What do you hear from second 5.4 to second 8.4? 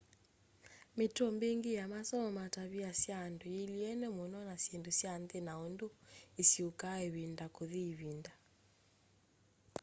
na undũ isyũkaa ivinda kũthi ĩvinda